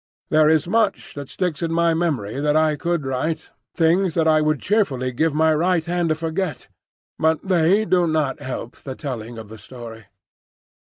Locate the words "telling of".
8.95-9.47